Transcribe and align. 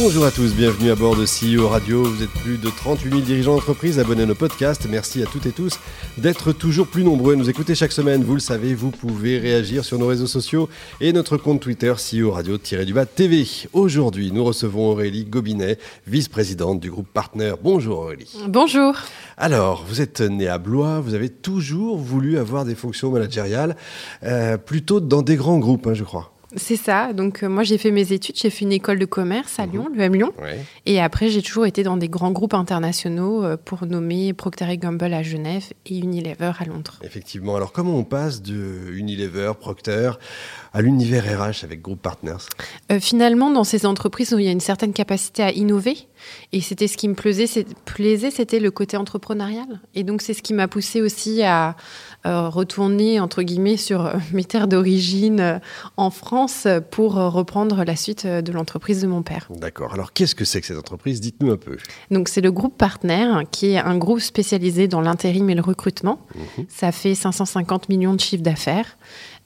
Bonjour 0.00 0.24
à 0.24 0.30
tous, 0.30 0.54
bienvenue 0.54 0.92
à 0.92 0.94
bord 0.94 1.16
de 1.16 1.24
CEO 1.24 1.66
Radio. 1.66 2.04
Vous 2.04 2.22
êtes 2.22 2.30
plus 2.30 2.56
de 2.56 2.70
38 2.70 3.10
000 3.10 3.20
dirigeants 3.22 3.56
d'entreprise 3.56 3.98
abonnés 3.98 4.22
à 4.22 4.26
nos 4.26 4.36
podcasts. 4.36 4.86
Merci 4.88 5.24
à 5.24 5.26
toutes 5.26 5.46
et 5.46 5.50
tous 5.50 5.80
d'être 6.18 6.52
toujours 6.52 6.86
plus 6.86 7.02
nombreux 7.02 7.32
à 7.32 7.36
nous 7.36 7.50
écouter 7.50 7.74
chaque 7.74 7.90
semaine. 7.90 8.22
Vous 8.22 8.34
le 8.34 8.40
savez, 8.40 8.74
vous 8.74 8.92
pouvez 8.92 9.38
réagir 9.38 9.84
sur 9.84 9.98
nos 9.98 10.06
réseaux 10.06 10.28
sociaux 10.28 10.68
et 11.00 11.12
notre 11.12 11.36
compte 11.36 11.60
Twitter 11.60 11.92
CEO 11.94 12.30
Radio-du-Bas 12.30 13.06
TV. 13.06 13.44
Aujourd'hui, 13.72 14.30
nous 14.30 14.44
recevons 14.44 14.90
Aurélie 14.90 15.24
Gobinet, 15.24 15.78
vice-présidente 16.06 16.78
du 16.78 16.92
groupe 16.92 17.08
Partner. 17.12 17.54
Bonjour 17.60 17.98
Aurélie. 17.98 18.38
Bonjour. 18.46 18.94
Alors, 19.36 19.84
vous 19.88 20.00
êtes 20.00 20.20
née 20.20 20.46
à 20.46 20.58
Blois, 20.58 21.00
vous 21.00 21.14
avez 21.14 21.28
toujours 21.28 21.98
voulu 21.98 22.38
avoir 22.38 22.64
des 22.64 22.76
fonctions 22.76 23.10
managériales, 23.10 23.76
euh, 24.22 24.58
plutôt 24.58 25.00
dans 25.00 25.22
des 25.22 25.34
grands 25.34 25.58
groupes, 25.58 25.88
hein, 25.88 25.94
je 25.94 26.04
crois. 26.04 26.37
C'est 26.56 26.76
ça. 26.76 27.12
Donc, 27.12 27.42
euh, 27.42 27.48
moi, 27.48 27.62
j'ai 27.62 27.76
fait 27.76 27.90
mes 27.90 28.12
études. 28.12 28.36
J'ai 28.36 28.50
fait 28.50 28.64
une 28.64 28.72
école 28.72 28.98
de 28.98 29.04
commerce 29.04 29.58
à 29.58 29.66
mhm. 29.66 29.72
Lyon, 29.72 29.88
l'UM 29.94 30.14
Lyon. 30.14 30.32
Et 30.86 31.00
après, 31.00 31.28
j'ai 31.28 31.42
toujours 31.42 31.66
été 31.66 31.82
dans 31.82 31.96
des 31.96 32.08
grands 32.08 32.30
groupes 32.30 32.54
internationaux 32.54 33.44
euh, 33.44 33.56
pour 33.62 33.84
nommer 33.86 34.32
Procter 34.32 34.76
Gamble 34.78 35.12
à 35.12 35.22
Genève 35.22 35.64
et 35.86 35.98
Unilever 35.98 36.52
à 36.58 36.64
Londres. 36.64 36.98
Effectivement. 37.02 37.56
Alors, 37.56 37.72
comment 37.72 37.96
on 37.96 38.04
passe 38.04 38.40
de 38.40 38.90
Unilever, 38.92 39.52
Procter 39.58 40.12
à 40.72 40.80
l'univers 40.80 41.24
RH 41.24 41.64
avec 41.64 41.82
Group 41.82 42.00
Partners? 42.00 42.46
Euh, 42.90 43.00
Finalement, 43.00 43.50
dans 43.50 43.64
ces 43.64 43.84
entreprises 43.86 44.32
où 44.32 44.38
il 44.38 44.46
y 44.46 44.48
a 44.48 44.52
une 44.52 44.60
certaine 44.60 44.92
capacité 44.92 45.42
à 45.42 45.52
innover, 45.52 45.96
et 46.52 46.60
c'était 46.60 46.88
ce 46.88 46.96
qui 46.96 47.08
me 47.08 47.14
plaisait, 47.14 48.30
c'était 48.30 48.60
le 48.60 48.70
côté 48.70 48.96
entrepreneurial. 48.96 49.80
Et 49.94 50.04
donc, 50.04 50.22
c'est 50.22 50.34
ce 50.34 50.42
qui 50.42 50.54
m'a 50.54 50.68
poussé 50.68 51.00
aussi 51.00 51.42
à 51.42 51.76
retourner, 52.24 53.20
entre 53.20 53.42
guillemets, 53.42 53.76
sur 53.76 54.12
mes 54.32 54.44
terres 54.44 54.68
d'origine 54.68 55.60
en 55.96 56.10
France 56.10 56.66
pour 56.90 57.14
reprendre 57.14 57.84
la 57.84 57.96
suite 57.96 58.26
de 58.26 58.52
l'entreprise 58.52 59.02
de 59.02 59.06
mon 59.06 59.22
père. 59.22 59.48
D'accord. 59.50 59.94
Alors 59.94 60.12
qu'est-ce 60.12 60.34
que 60.34 60.44
c'est 60.44 60.60
que 60.60 60.66
cette 60.66 60.78
entreprise? 60.78 61.20
Dites-nous 61.20 61.52
un 61.52 61.56
peu. 61.56 61.76
Donc 62.10 62.28
c'est 62.28 62.40
le 62.40 62.52
groupe 62.52 62.76
Partner, 62.76 63.28
qui 63.50 63.72
est 63.72 63.78
un 63.78 63.96
groupe 63.96 64.20
spécialisé 64.20 64.88
dans 64.88 65.00
l'intérim 65.00 65.48
et 65.50 65.54
le 65.54 65.62
recrutement. 65.62 66.20
Mhm. 66.34 66.66
Ça 66.68 66.92
fait 66.92 67.14
550 67.14 67.88
millions 67.88 68.14
de 68.14 68.20
chiffres 68.20 68.42
d'affaires. 68.42 68.96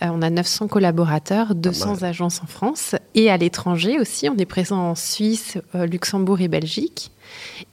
Euh, 0.02 0.08
on 0.12 0.22
a 0.22 0.30
900 0.30 0.68
collaborateurs, 0.68 1.55
200 1.55 2.02
agences 2.02 2.42
en 2.42 2.46
France 2.46 2.94
et 3.14 3.30
à 3.30 3.36
l'étranger 3.36 3.98
aussi. 4.00 4.28
On 4.28 4.36
est 4.36 4.46
présent 4.46 4.91
en 4.91 4.94
Suisse, 4.94 5.58
euh, 5.74 5.86
Luxembourg 5.86 6.41
et 6.41 6.48
Belgique. 6.48 6.61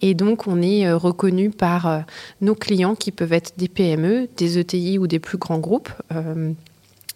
Et 0.01 0.13
donc, 0.13 0.47
on 0.47 0.61
est 0.61 0.87
euh, 0.87 0.97
reconnu 0.97 1.49
par 1.49 2.03
nos 2.41 2.55
clients 2.55 2.95
qui 2.95 3.11
peuvent 3.11 3.33
être 3.33 3.53
des 3.57 3.67
PME, 3.67 4.27
des 4.37 4.59
ETI 4.59 4.97
ou 4.97 5.07
des 5.07 5.19
plus 5.19 5.37
grands 5.37 5.59
groupes. 5.59 5.89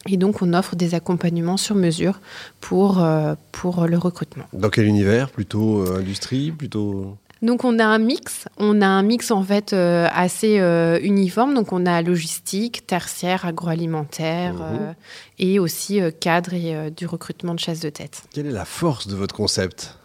Et 0.07 0.17
donc, 0.17 0.41
on 0.41 0.53
offre 0.53 0.75
des 0.75 0.95
accompagnements 0.95 1.57
sur 1.57 1.75
mesure 1.75 2.19
pour, 2.59 3.01
euh, 3.01 3.35
pour 3.51 3.88
le 3.88 3.97
recrutement. 3.97 4.45
Dans 4.51 4.69
quel 4.69 4.85
univers? 4.85 5.29
Plutôt 5.29 5.81
euh, 5.81 5.99
industrie? 5.99 6.51
Plutôt 6.51 7.17
donc 7.41 7.66
on 7.66 7.77
a 7.77 7.83
un 7.83 7.99
mix, 7.99 8.45
on 8.57 8.81
a 8.81 8.88
un 8.88 9.03
mix 9.03 9.29
en 9.29 9.44
fait 9.44 9.73
euh, 9.73 10.07
assez 10.13 10.61
uniforme. 11.03 11.53
Donc 11.55 11.73
on 11.73 11.85
a 11.85 12.01
logistique, 12.01 12.88
tertiaire, 12.88 13.45
agroalimentaire 13.45 14.53
mhm. 14.53 14.95
et 15.39 15.59
aussi 15.59 15.99
cadre 16.21 16.53
et 16.53 16.89
du 16.91 17.05
recrutement 17.05 17.53
de 17.53 17.59
chasse 17.59 17.81
de 17.81 17.89
tête. 17.89 18.23
Quelle 18.33 18.45
est 18.45 18.51
la 18.51 18.63
force 18.63 19.07
de 19.07 19.16
votre 19.16 19.35
concept? 19.35 19.97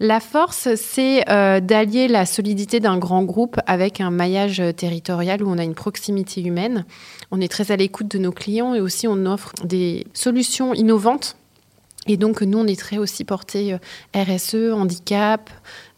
La 0.00 0.20
force, 0.20 0.74
c'est 0.76 1.28
euh, 1.28 1.60
d'allier 1.60 2.08
la 2.08 2.26
solidité 2.26 2.80
d'un 2.80 2.98
grand 2.98 3.24
groupe 3.24 3.58
avec 3.66 4.00
un 4.00 4.10
maillage 4.10 4.62
territorial 4.76 5.42
où 5.42 5.50
on 5.50 5.58
a 5.58 5.64
une 5.64 5.74
proximité 5.74 6.42
humaine. 6.42 6.84
On 7.30 7.40
est 7.40 7.48
très 7.48 7.72
à 7.72 7.76
l'écoute 7.76 8.08
de 8.08 8.18
nos 8.18 8.32
clients 8.32 8.74
et 8.74 8.80
aussi 8.80 9.06
on 9.08 9.26
offre 9.26 9.52
des 9.64 10.06
solutions 10.12 10.74
innovantes. 10.74 11.36
Et 12.08 12.16
donc, 12.16 12.42
nous, 12.42 12.58
on 12.58 12.66
est 12.66 12.78
très 12.78 12.98
aussi 12.98 13.24
porté 13.24 13.74
euh, 13.74 13.78
RSE, 14.14 14.72
handicap, 14.72 15.50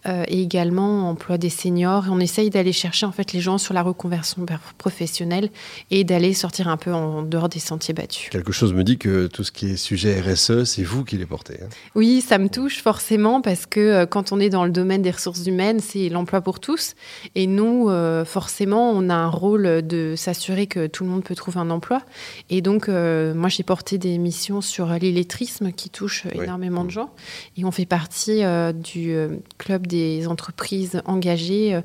euh, 0.06 0.24
et 0.28 0.42
également 0.42 1.08
emploi 1.08 1.38
des 1.38 1.48
seniors. 1.48 2.04
On 2.10 2.20
essaye 2.20 2.50
d'aller 2.50 2.72
chercher 2.72 3.06
en 3.06 3.12
fait 3.12 3.32
les 3.32 3.40
gens 3.40 3.56
sur 3.56 3.72
la 3.72 3.82
reconversion 3.82 4.44
professionnelle 4.76 5.48
et 5.90 6.04
d'aller 6.04 6.34
sortir 6.34 6.68
un 6.68 6.76
peu 6.76 6.92
en 6.92 7.22
dehors 7.22 7.48
des 7.48 7.58
sentiers 7.58 7.94
battus. 7.94 8.28
Quelque 8.28 8.52
chose 8.52 8.74
me 8.74 8.84
dit 8.84 8.98
que 8.98 9.28
tout 9.28 9.44
ce 9.44 9.50
qui 9.50 9.70
est 9.70 9.76
sujet 9.76 10.20
RSE, 10.20 10.64
c'est 10.64 10.82
vous 10.82 11.04
qui 11.04 11.16
les 11.16 11.24
portez. 11.24 11.54
Hein. 11.62 11.68
Oui, 11.94 12.20
ça 12.20 12.36
me 12.36 12.50
touche 12.50 12.82
forcément 12.82 13.40
parce 13.40 13.64
que 13.64 13.80
euh, 13.80 14.04
quand 14.04 14.30
on 14.30 14.40
est 14.40 14.50
dans 14.50 14.66
le 14.66 14.70
domaine 14.70 15.00
des 15.00 15.10
ressources 15.10 15.46
humaines, 15.46 15.80
c'est 15.80 16.10
l'emploi 16.10 16.42
pour 16.42 16.60
tous. 16.60 16.94
Et 17.34 17.46
nous, 17.46 17.88
euh, 17.88 18.26
forcément, 18.26 18.90
on 18.90 19.08
a 19.08 19.14
un 19.14 19.30
rôle 19.30 19.86
de 19.86 20.14
s'assurer 20.18 20.66
que 20.66 20.86
tout 20.86 21.04
le 21.04 21.10
monde 21.10 21.24
peut 21.24 21.34
trouver 21.34 21.60
un 21.60 21.70
emploi. 21.70 22.02
Et 22.50 22.60
donc, 22.60 22.88
moi, 22.88 23.48
j'ai 23.48 23.62
porté 23.62 23.96
des 23.96 24.18
missions 24.18 24.60
sur 24.60 24.86
l'illettrisme 24.92 25.72
qui 25.72 25.88
touche 25.88 26.24
énormément 26.34 26.84
de 26.84 26.90
gens. 26.90 27.10
Et 27.56 27.64
on 27.64 27.70
fait 27.70 27.86
partie 27.86 28.42
du 28.74 29.16
club 29.56 29.86
des 29.86 29.93
des 29.94 30.26
entreprises 30.26 31.00
engagées 31.04 31.74
euh, 31.74 31.80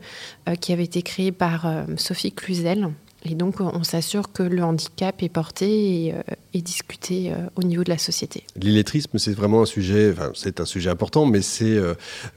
euh, 0.47 0.55
qui 0.55 0.73
avaient 0.73 0.83
été 0.83 1.01
créées 1.01 1.31
par 1.31 1.67
euh, 1.67 1.83
Sophie 1.97 2.31
Cluzel. 2.31 2.89
Et 3.23 3.35
donc, 3.35 3.59
on 3.59 3.83
s'assure 3.83 4.31
que 4.31 4.43
le 4.43 4.63
handicap 4.63 5.21
est 5.21 5.27
porté 5.27 6.15
et, 6.53 6.61
discuté 6.61 7.33
au 7.57 7.63
niveau 7.63 7.83
de 7.83 7.89
la 7.89 7.97
société. 7.97 8.45
L'illettrisme, 8.55 9.17
c'est 9.17 9.33
vraiment 9.33 9.61
un 9.61 9.65
sujet, 9.65 10.13
enfin, 10.13 10.31
c'est 10.33 10.61
un 10.61 10.65
sujet 10.65 10.89
important, 10.89 11.25
mais 11.25 11.41
c'est 11.41 11.77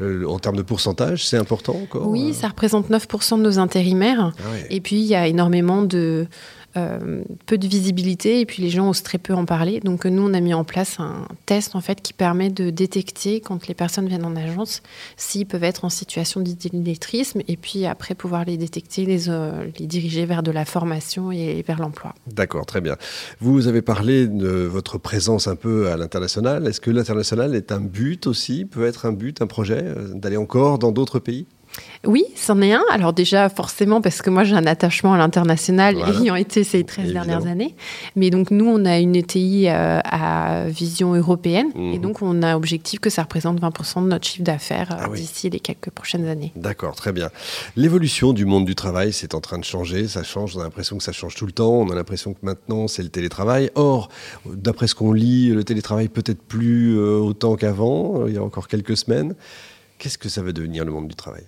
en 0.00 0.40
termes 0.40 0.56
de 0.56 0.62
pourcentage, 0.62 1.24
c'est 1.24 1.36
important 1.36 1.76
encore 1.80 2.08
Oui, 2.08 2.34
ça 2.34 2.48
représente 2.48 2.90
9% 2.90 3.38
de 3.38 3.42
nos 3.42 3.60
intérimaires. 3.60 4.32
Ah 4.40 4.42
et 4.70 4.80
puis, 4.80 4.96
il 4.96 5.06
y 5.06 5.14
a 5.14 5.28
énormément 5.28 5.82
de, 5.82 6.26
euh, 6.76 7.22
peu 7.46 7.58
de 7.58 7.66
visibilité 7.66 8.40
et 8.40 8.46
puis 8.46 8.62
les 8.62 8.70
gens 8.70 8.88
osent 8.88 9.02
très 9.02 9.18
peu 9.18 9.34
en 9.34 9.44
parler. 9.44 9.80
Donc 9.80 10.06
nous, 10.06 10.22
on 10.22 10.32
a 10.32 10.40
mis 10.40 10.54
en 10.54 10.64
place 10.64 10.98
un 11.00 11.26
test 11.46 11.76
en 11.76 11.80
fait 11.80 12.00
qui 12.00 12.12
permet 12.12 12.50
de 12.50 12.70
détecter 12.70 13.40
quand 13.40 13.68
les 13.68 13.74
personnes 13.74 14.08
viennent 14.08 14.24
en 14.24 14.36
agence 14.36 14.82
s'ils 15.16 15.46
peuvent 15.46 15.64
être 15.64 15.84
en 15.84 15.90
situation 15.90 16.40
d'illettrisme 16.40 17.42
et 17.46 17.56
puis 17.56 17.86
après 17.86 18.14
pouvoir 18.14 18.44
les 18.44 18.56
détecter, 18.56 19.04
les, 19.04 19.28
euh, 19.28 19.66
diriger 19.78 20.24
vers 20.24 20.42
de 20.42 20.50
la 20.50 20.64
formation 20.64 21.30
et 21.30 21.62
vers 21.66 21.78
l'emploi. 21.78 22.14
D'accord, 22.26 22.66
très 22.66 22.80
bien. 22.80 22.96
Vous 23.40 23.66
avez 23.66 23.82
parlé 23.82 24.26
de 24.26 24.48
votre 24.48 24.98
présence 24.98 25.48
un 25.48 25.56
peu 25.56 25.88
à 25.88 25.96
l'international. 25.96 26.66
Est-ce 26.66 26.80
que 26.80 26.90
l'international 26.90 27.54
est 27.54 27.72
un 27.72 27.80
but 27.80 28.26
aussi, 28.26 28.64
peut 28.64 28.86
être 28.86 29.06
un 29.06 29.12
but, 29.12 29.42
un 29.42 29.46
projet, 29.46 29.82
euh, 29.82 30.14
d'aller 30.14 30.36
encore 30.36 30.78
dans 30.78 30.92
d'autres 30.92 31.18
pays? 31.18 31.46
Oui, 32.04 32.24
c'en 32.34 32.60
est 32.62 32.72
un. 32.72 32.82
Alors 32.90 33.12
déjà, 33.12 33.48
forcément, 33.48 34.00
parce 34.00 34.22
que 34.22 34.30
moi 34.30 34.42
j'ai 34.42 34.56
un 34.56 34.66
attachement 34.66 35.14
à 35.14 35.18
l'international, 35.18 35.96
ayant 36.20 36.34
été 36.34 36.64
ces 36.64 36.82
13 36.82 37.12
dernières 37.12 37.46
années. 37.46 37.74
Mais 38.16 38.30
donc 38.30 38.50
nous, 38.50 38.66
on 38.66 38.84
a 38.84 38.98
une 38.98 39.14
ETI 39.14 39.68
euh, 39.68 40.00
à 40.04 40.64
vision 40.66 41.14
européenne. 41.14 41.68
Et 41.76 41.96
mhm. 41.96 41.98
donc 41.98 42.22
on 42.22 42.42
a 42.42 42.56
objectif 42.56 42.98
que 42.98 43.08
ça 43.08 43.22
représente 43.22 43.60
20% 43.60 44.02
de 44.02 44.08
notre 44.08 44.26
chiffre 44.26 44.42
d'affaires 44.42 44.90
euh, 44.92 45.04
ah 45.04 45.08
d'ici 45.14 45.48
les 45.48 45.60
quelques 45.60 45.90
prochaines 45.90 46.26
années. 46.26 46.52
D'accord, 46.56 46.96
très 46.96 47.12
bien. 47.12 47.30
L'évolution 47.76 48.32
du 48.32 48.46
monde 48.46 48.64
du 48.64 48.74
travail, 48.74 49.12
c'est 49.12 49.34
en 49.34 49.40
train 49.40 49.58
de 49.58 49.64
changer. 49.64 50.08
Ça 50.08 50.24
change, 50.24 50.56
on 50.56 50.60
a 50.60 50.64
l'impression 50.64 50.98
que 50.98 51.04
ça 51.04 51.12
change 51.12 51.36
tout 51.36 51.46
le 51.46 51.52
temps. 51.52 51.72
On 51.72 51.90
a 51.90 51.94
l'impression 51.94 52.34
que 52.34 52.40
maintenant, 52.42 52.88
c'est 52.88 53.02
le 53.02 53.10
télétravail. 53.10 53.70
Or, 53.76 54.08
d'après 54.44 54.88
ce 54.88 54.96
qu'on 54.96 55.12
lit, 55.12 55.50
le 55.50 55.62
télétravail 55.62 56.08
peut-être 56.08 56.42
plus 56.42 56.98
euh, 56.98 57.18
autant 57.18 57.54
qu'avant, 57.54 58.26
il 58.26 58.34
y 58.34 58.38
a 58.38 58.42
encore 58.42 58.66
quelques 58.66 58.96
semaines. 58.96 59.36
Qu'est-ce 59.98 60.18
que 60.18 60.28
ça 60.28 60.42
va 60.42 60.50
devenir 60.50 60.84
le 60.84 60.90
monde 60.90 61.06
du 61.06 61.14
travail? 61.14 61.44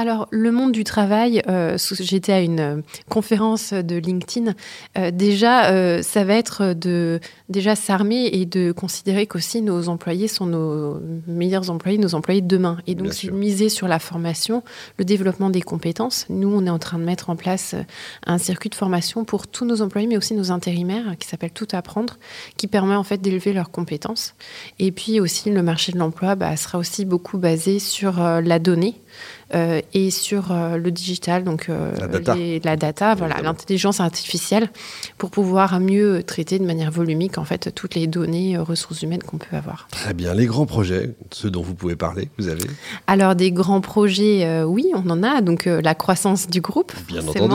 Alors, 0.00 0.28
le 0.30 0.52
monde 0.52 0.70
du 0.70 0.84
travail, 0.84 1.42
euh, 1.48 1.76
j'étais 1.98 2.32
à 2.32 2.40
une 2.40 2.60
euh, 2.60 2.76
conférence 3.08 3.72
de 3.72 3.96
LinkedIn. 3.96 4.54
Euh, 4.96 5.10
déjà, 5.10 6.02
ça 6.04 6.22
va 6.22 6.34
être 6.34 6.72
de 6.72 7.18
déjà 7.48 7.74
s'armer 7.74 8.26
et 8.26 8.46
de 8.46 8.70
considérer 8.70 9.26
qu'aussi 9.26 9.60
nos 9.60 9.88
employés 9.88 10.28
sont 10.28 10.46
nos 10.46 11.00
meilleurs 11.26 11.68
employés, 11.70 11.98
nos 11.98 12.14
employés 12.14 12.42
de 12.42 12.46
demain. 12.46 12.78
Et 12.86 12.94
donc, 12.94 13.12
c'est 13.12 13.32
miser 13.32 13.68
sur 13.68 13.88
la 13.88 13.98
formation, 13.98 14.62
le 14.98 15.04
développement 15.04 15.50
des 15.50 15.62
compétences. 15.62 16.26
Nous, 16.28 16.48
on 16.48 16.64
est 16.64 16.70
en 16.70 16.78
train 16.78 17.00
de 17.00 17.04
mettre 17.04 17.28
en 17.28 17.34
place 17.34 17.74
un 18.24 18.38
circuit 18.38 18.70
de 18.70 18.76
formation 18.76 19.24
pour 19.24 19.48
tous 19.48 19.64
nos 19.64 19.82
employés, 19.82 20.06
mais 20.06 20.16
aussi 20.16 20.34
nos 20.34 20.52
intérimaires, 20.52 21.16
qui 21.18 21.26
s'appelle 21.26 21.50
Tout 21.50 21.66
apprendre, 21.72 22.18
qui 22.56 22.68
permet 22.68 22.94
en 22.94 23.04
fait 23.04 23.20
d'élever 23.20 23.52
leurs 23.52 23.72
compétences. 23.72 24.36
Et 24.78 24.92
puis 24.92 25.18
aussi, 25.18 25.50
le 25.50 25.62
marché 25.64 25.90
de 25.90 25.98
l'emploi 25.98 26.36
bah, 26.36 26.56
sera 26.56 26.78
aussi 26.78 27.04
beaucoup 27.04 27.38
basé 27.38 27.80
sur 27.80 28.20
la 28.20 28.58
donnée. 28.60 28.94
Euh, 29.54 29.80
et 29.94 30.10
sur 30.10 30.52
euh, 30.52 30.76
le 30.76 30.90
digital, 30.90 31.42
donc 31.42 31.68
euh, 31.70 31.92
la 32.64 32.76
data, 32.76 33.14
voilà, 33.14 33.40
l'intelligence 33.40 33.98
artificielle, 33.98 34.68
pour 35.16 35.30
pouvoir 35.30 35.80
mieux 35.80 36.22
traiter 36.22 36.58
de 36.58 36.66
manière 36.66 36.90
volumique 36.90 37.38
en 37.38 37.44
fait 37.44 37.74
toutes 37.74 37.94
les 37.94 38.06
données 38.06 38.58
ressources 38.58 39.02
humaines 39.02 39.22
qu'on 39.22 39.38
peut 39.38 39.56
avoir. 39.56 39.88
Très 39.90 40.12
bien, 40.12 40.34
les 40.34 40.44
grands 40.44 40.66
projets, 40.66 41.14
ceux 41.30 41.50
dont 41.50 41.62
vous 41.62 41.74
pouvez 41.74 41.96
parler, 41.96 42.28
vous 42.38 42.48
avez 42.48 42.64
Alors 43.06 43.34
des 43.34 43.50
grands 43.50 43.80
projets, 43.80 44.62
oui, 44.64 44.92
on 44.94 45.08
en 45.08 45.22
a. 45.22 45.40
Donc 45.40 45.64
la 45.64 45.94
croissance 45.94 46.48
du 46.48 46.60
groupe, 46.60 46.92
bien 47.06 47.26
entendu. 47.26 47.54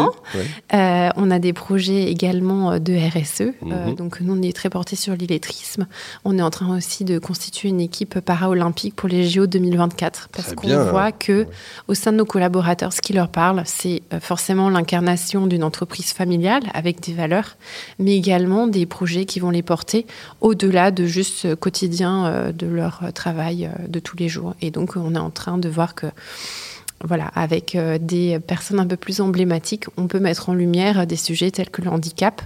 on 0.72 1.32
a 1.32 1.40
des 1.40 1.54
projets 1.54 2.10
également 2.10 2.80
de 2.80 2.94
RSE. 2.94 3.54
Mhm. 3.62 3.96
donc 3.96 4.20
nous 4.22 4.34
on 4.34 4.42
est 4.42 4.56
très 4.56 4.70
porté 4.70 4.96
sur 4.96 5.16
l'illettrisme. 5.16 5.86
On 6.26 6.38
est 6.40 6.42
en 6.42 6.50
train 6.50 6.76
aussi 6.76 7.04
de 7.06 7.20
constituer 7.20 7.70
une 7.70 7.82
équipe 7.82 8.20
para-olympique 8.20 8.96
pour 8.96 9.10
les 9.10 9.28
JO 9.30 9.46
2024 9.46 10.30
parce 10.32 10.54
qu'on 10.54 10.68
voit 10.90 11.12
que 11.12 11.46
au 11.88 11.94
sein 11.94 12.12
de 12.12 12.18
nos 12.18 12.26
collaborateurs, 12.26 12.94
ce 12.94 13.02
qui 13.02 13.14
leur 13.14 13.28
parle, 13.28 13.64
c'est 13.66 14.02
euh, 14.14 14.20
forcément 14.20 14.70
l'incarnation 14.70 15.48
d'une 15.48 15.64
entreprise 15.64 16.14
familiale 16.14 16.64
avec 16.74 17.02
des 17.02 17.14
valeurs, 17.14 17.58
mais 18.00 18.16
également 18.16 18.68
des 18.68 18.86
projets 18.86 19.26
qui 19.26 19.40
vont 19.40 19.50
les 19.50 19.64
porter 19.64 20.06
au-delà 20.42 20.92
de 20.92 21.06
juste 21.06 21.40
ce 21.40 21.54
quotidien 21.54 22.26
euh, 22.26 22.52
de 22.52 22.68
leur 22.68 23.02
travail 23.14 23.70
de 23.88 24.00
tous 24.00 24.18
les 24.18 24.30
jours. 24.30 24.56
Et 24.62 24.72
donc, 24.72 24.96
on 24.96 25.16
est 25.16 25.20
en 25.20 25.30
train 25.30 25.58
de 25.58 25.70
voir 25.70 25.96
que 25.96 26.08
voilà, 27.06 27.26
avec 27.36 27.78
des 28.00 28.40
personnes 28.40 28.80
un 28.80 28.88
peu 28.88 28.96
plus 28.96 29.20
emblématiques, 29.20 29.88
on 29.98 30.08
peut 30.08 30.22
mettre 30.22 30.48
en 30.48 30.54
lumière 30.54 31.06
des 31.06 31.18
sujets 31.18 31.52
tels 31.52 31.70
que 31.70 31.82
le 31.82 31.90
handicap 31.90 32.42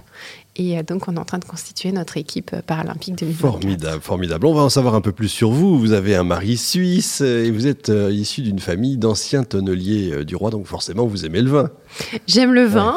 et 0.58 0.76
euh, 0.76 0.82
donc, 0.82 1.06
on 1.06 1.14
est 1.14 1.18
en 1.18 1.24
train 1.24 1.38
de 1.38 1.44
constituer 1.44 1.92
notre 1.92 2.16
équipe 2.16 2.50
euh, 2.52 2.62
paralympique 2.62 3.14
2024. 3.14 3.52
Formidable, 3.52 4.02
formidable. 4.02 4.46
On 4.46 4.54
va 4.54 4.62
en 4.62 4.68
savoir 4.68 4.96
un 4.96 5.00
peu 5.00 5.12
plus 5.12 5.28
sur 5.28 5.50
vous. 5.50 5.78
Vous 5.78 5.92
avez 5.92 6.16
un 6.16 6.24
mari 6.24 6.56
suisse 6.56 7.20
et 7.20 7.50
vous 7.52 7.68
êtes 7.68 7.90
euh, 7.90 8.10
issu 8.10 8.42
d'une 8.42 8.58
famille 8.58 8.98
d'anciens 8.98 9.44
tonneliers 9.44 10.24
du 10.24 10.34
roi, 10.34 10.50
donc 10.50 10.66
forcément, 10.66 11.06
vous 11.06 11.24
aimez 11.24 11.42
le 11.42 11.50
vin. 11.50 11.70
J'aime 12.26 12.52
le 12.52 12.64
vin 12.64 12.96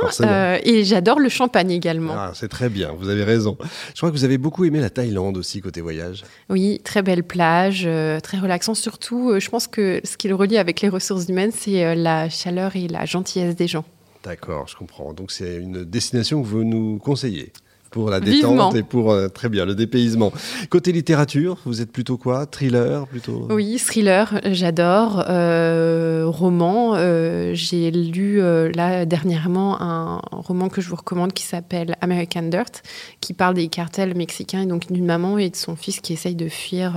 et 0.64 0.84
j'adore 0.84 1.20
le 1.20 1.30
champagne 1.30 1.72
également. 1.72 2.14
Ah, 2.16 2.32
c'est 2.34 2.48
très 2.48 2.70
bien, 2.70 2.92
vous 2.98 3.10
avez 3.10 3.24
raison. 3.24 3.58
Je 3.94 3.98
crois 3.98 4.10
que 4.10 4.16
vous 4.16 4.24
avez 4.24 4.40
beaucoup 4.40 4.66
aimé 4.66 4.80
la 4.80 4.90
Thaïlande 4.90 5.38
aussi, 5.38 5.62
côté 5.62 5.82
voyage. 5.82 6.24
Oui, 6.50 6.82
très 6.84 7.04
belle 7.04 7.24
plage, 7.24 7.88
très 8.24 8.40
relaxant. 8.40 8.74
Surtout, 8.74 9.40
je 9.40 9.50
pense 9.50 9.68
que 9.68 10.02
ce 10.04 10.18
qui 10.18 10.28
le 10.28 10.36
relie 10.36 10.58
avec 10.58 10.82
les 10.82 10.90
ressources 10.90 11.28
humaines, 11.30 11.52
c'est 11.56 11.96
la 11.96 12.30
chaleur 12.30 12.76
et 12.76 12.88
la 12.88 13.06
gentillesse 13.06 13.56
des 13.56 13.68
gens. 13.68 13.86
D'accord, 14.24 14.68
je 14.68 14.76
comprends. 14.76 15.14
Donc 15.14 15.32
c'est 15.32 15.56
une 15.56 15.84
destination 15.84 16.42
que 16.42 16.48
vous 16.48 16.64
nous 16.64 17.00
conseillez 17.00 17.52
pour 17.92 18.10
la 18.10 18.22
détente 18.22 18.74
et 18.76 18.84
pour 18.84 19.12
euh, 19.12 19.28
très 19.28 19.50
bien 19.50 19.66
le 19.66 19.76
dépaysement. 19.76 20.32
Côté 20.70 20.94
littérature, 20.94 21.58
vous 21.66 21.82
êtes 21.82 21.92
plutôt 21.92 22.18
quoi? 22.18 22.46
Thriller 22.46 23.06
plutôt? 23.06 23.48
Oui, 23.50 23.78
thriller, 23.78 24.40
j'adore. 24.46 25.26
Euh, 25.28 26.24
roman, 26.26 26.94
euh, 26.96 27.52
j'ai 27.54 27.92
lu 27.92 28.40
là 28.74 29.06
dernièrement 29.06 29.82
un 29.82 30.22
roman 30.32 30.70
que 30.70 30.82
je 30.82 30.90
vous 30.90 30.96
recommande 30.96 31.34
qui 31.34 31.44
s'appelle 31.44 31.98
American 32.00 32.44
Dirt, 32.44 32.82
qui 33.20 33.34
parle 33.34 33.56
des 33.56 33.68
cartels 33.68 34.16
mexicains 34.16 34.62
et 34.62 34.68
donc 34.68 34.92
d'une 34.92 35.06
maman 35.06 35.38
et 35.38 35.50
de 35.50 35.56
son 35.56 35.76
fils 35.76 36.00
qui 36.00 36.14
essayent 36.14 36.36
de 36.36 36.48
fuir 36.48 36.94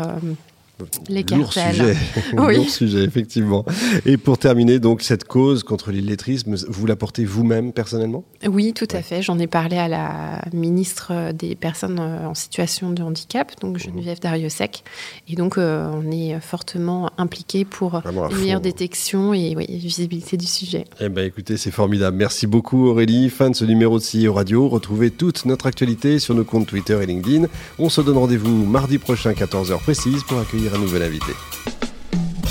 les 1.09 1.23
Lourd 1.23 1.53
sujet. 1.53 1.97
Lourd 2.33 2.69
sujet, 2.69 3.05
effectivement. 3.05 3.65
Et 4.07 4.17
pour 4.17 4.39
terminer, 4.39 4.79
donc, 4.79 5.03
cette 5.03 5.25
cause 5.25 5.63
contre 5.63 5.91
l'illettrisme, 5.91 6.57
vous 6.69 6.87
la 6.87 6.97
portez 6.97 7.25
vous-même 7.25 7.73
personnellement? 7.73 8.25
Oui, 8.47 8.73
tout 8.73 8.89
à 8.91 9.03
fait. 9.03 9.23
J'en 9.23 9.39
ai 9.39 9.47
parlé 9.47 9.77
à 9.77 9.89
la 9.89 10.43
ministre 10.53 11.33
des 11.33 11.55
Personnes 11.55 11.99
en 11.99 12.35
situation 12.35 12.91
de 12.91 13.03
handicap, 13.03 13.53
donc 13.61 13.79
Geneviève 13.79 14.21
Dariussec. 14.21 14.85
Et 15.29 15.37
donc, 15.37 15.59
euh, 15.59 15.91
on 15.93 16.11
est 16.11 16.39
fortement 16.41 17.11
impliqué 17.19 17.65
pour 17.65 18.03
une 18.05 18.39
meilleure 18.39 18.61
détection 18.61 19.33
et 19.33 19.55
visibilité 19.55 20.37
du 20.37 20.47
sujet. 20.47 20.85
Eh 21.01 21.09
bien, 21.09 21.25
écoutez, 21.25 21.57
c'est 21.57 21.71
formidable. 21.71 22.17
Merci 22.17 22.47
beaucoup, 22.47 22.87
Aurélie. 22.87 23.31
Fin 23.31 23.51
de 23.51 23.57
ce 23.57 23.65
numéro 23.65 23.99
de 23.99 24.05
CEO 24.05 24.33
Radio. 24.33 24.69
Retrouvez 24.69 25.11
toute 25.11 25.45
notre 25.45 25.67
actualité 25.67 26.19
sur 26.19 26.35
nos 26.35 26.45
comptes 26.45 26.67
Twitter 26.67 26.99
et 27.03 27.07
LinkedIn. 27.07 27.47
On 27.79 27.89
se 27.89 28.01
donne 28.01 28.19
rendez-vous 28.19 28.65
mardi 28.65 28.99
prochain, 28.99 29.33
14h 29.33 29.79
précise, 29.79 30.23
pour 30.25 30.39
un 30.73 30.79
nouvel 30.79 31.03
invité. 31.03 31.33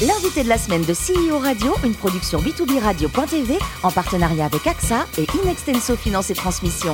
L'invité 0.05 0.43
de 0.43 0.49
la 0.49 0.57
semaine 0.57 0.83
de 0.83 0.93
CEO 0.93 1.39
Radio, 1.39 1.73
une 1.83 1.95
production 1.95 2.39
B2B 2.39 2.79
Radio.tv 2.79 3.57
en 3.81 3.91
partenariat 3.91 4.45
avec 4.45 4.67
AXA 4.67 5.05
et 5.17 5.25
Inextenso 5.43 5.95
Finance 5.95 6.29
et 6.29 6.35
Transmission. 6.35 6.93